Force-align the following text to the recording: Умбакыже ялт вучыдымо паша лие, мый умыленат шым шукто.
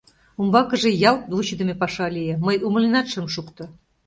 Умбакыже 0.39 0.89
ялт 1.09 1.23
вучыдымо 1.35 1.75
паша 1.81 2.07
лие, 2.15 2.35
мый 2.45 2.57
умыленат 2.67 3.05
шым 3.11 3.25
шукто. 3.33 3.63